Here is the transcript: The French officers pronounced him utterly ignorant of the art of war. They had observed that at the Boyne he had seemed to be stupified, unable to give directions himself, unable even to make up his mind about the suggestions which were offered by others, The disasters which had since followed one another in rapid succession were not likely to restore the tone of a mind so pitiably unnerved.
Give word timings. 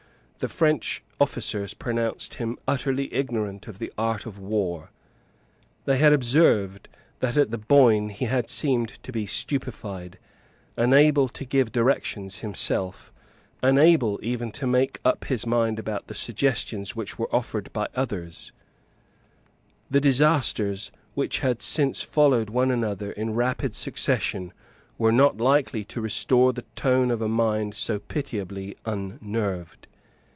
The 0.43 0.49
French 0.49 1.03
officers 1.19 1.75
pronounced 1.75 2.33
him 2.33 2.57
utterly 2.67 3.13
ignorant 3.13 3.67
of 3.67 3.77
the 3.77 3.93
art 3.95 4.25
of 4.25 4.39
war. 4.39 4.89
They 5.85 5.99
had 5.99 6.13
observed 6.13 6.89
that 7.19 7.37
at 7.37 7.51
the 7.51 7.59
Boyne 7.59 8.09
he 8.09 8.25
had 8.25 8.49
seemed 8.49 8.89
to 9.03 9.11
be 9.11 9.27
stupified, 9.27 10.17
unable 10.75 11.27
to 11.27 11.45
give 11.45 11.71
directions 11.71 12.39
himself, 12.39 13.13
unable 13.61 14.19
even 14.23 14.49
to 14.53 14.65
make 14.65 14.99
up 15.05 15.25
his 15.25 15.45
mind 15.45 15.77
about 15.77 16.07
the 16.07 16.15
suggestions 16.15 16.95
which 16.95 17.19
were 17.19 17.29
offered 17.31 17.71
by 17.71 17.87
others, 17.93 18.51
The 19.91 20.01
disasters 20.01 20.91
which 21.13 21.37
had 21.41 21.61
since 21.61 22.01
followed 22.01 22.49
one 22.49 22.71
another 22.71 23.11
in 23.11 23.35
rapid 23.35 23.75
succession 23.75 24.53
were 24.97 25.11
not 25.11 25.37
likely 25.37 25.83
to 25.83 26.01
restore 26.01 26.51
the 26.51 26.65
tone 26.75 27.11
of 27.11 27.21
a 27.21 27.29
mind 27.29 27.75
so 27.75 27.99
pitiably 27.99 28.75
unnerved. 28.87 29.85